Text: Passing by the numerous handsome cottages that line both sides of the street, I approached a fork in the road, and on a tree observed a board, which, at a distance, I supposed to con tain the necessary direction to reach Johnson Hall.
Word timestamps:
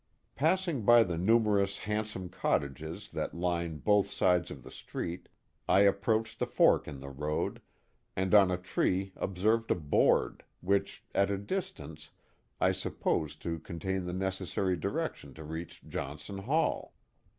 Passing 0.35 0.81
by 0.83 1.03
the 1.03 1.15
numerous 1.15 1.77
handsome 1.77 2.27
cottages 2.27 3.09
that 3.09 3.35
line 3.35 3.77
both 3.77 4.09
sides 4.09 4.49
of 4.49 4.63
the 4.63 4.71
street, 4.71 5.29
I 5.69 5.81
approached 5.81 6.41
a 6.41 6.47
fork 6.47 6.87
in 6.87 7.01
the 7.01 7.11
road, 7.11 7.61
and 8.15 8.33
on 8.33 8.49
a 8.49 8.57
tree 8.57 9.13
observed 9.15 9.69
a 9.69 9.75
board, 9.75 10.43
which, 10.59 11.03
at 11.13 11.29
a 11.29 11.37
distance, 11.37 12.09
I 12.59 12.71
supposed 12.71 13.43
to 13.43 13.59
con 13.59 13.77
tain 13.77 14.05
the 14.05 14.11
necessary 14.13 14.75
direction 14.75 15.35
to 15.35 15.43
reach 15.43 15.87
Johnson 15.87 16.39
Hall. 16.39 16.95